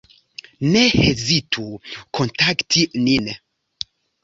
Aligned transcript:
Ne 0.71 0.81
hezitu 1.01 1.67
kontakti 2.19 2.81
nin. 3.05 3.25